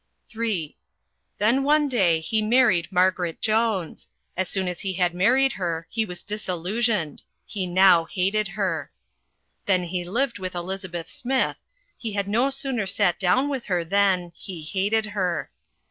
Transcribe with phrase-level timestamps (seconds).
[0.35, 0.75] (III)
[1.37, 4.09] Then, one day, he married Margaret Jones.
[4.35, 7.21] As soon as he had married her He was disillusioned.
[7.45, 8.91] He now hated her.
[9.67, 11.61] Then he lived with Elizabeth Smith
[11.99, 15.51] He had no sooner sat down with her than He hated her.